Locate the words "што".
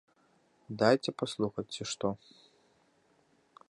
1.93-2.07